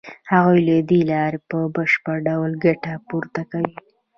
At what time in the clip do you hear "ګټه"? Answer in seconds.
2.65-2.93